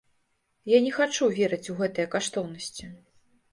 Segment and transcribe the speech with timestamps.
[0.75, 2.93] Я не хачу верыць у гэтыя каштоўнасці.